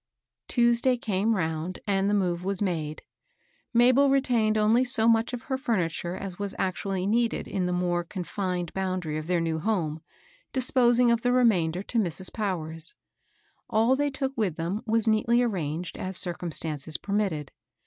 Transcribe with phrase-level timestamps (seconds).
[0.47, 3.03] Tuesday came round, and the move was made.
[3.71, 8.03] Mabel retained only so much of her furniture as was actually needed in the more
[8.03, 10.01] confined boundary of their new home,
[10.53, 12.33] disposing of the remainder to Mrs.
[12.33, 12.95] Powers.
[13.69, 17.51] All they took with them was neatly arranged as circumstances permitted.